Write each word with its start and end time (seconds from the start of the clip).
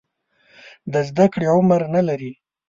د 0.91 0.93
زده 1.09 1.25
کړې 1.33 1.47
عمر 1.55 1.81
نه 1.95 2.01
لري. 2.07 2.31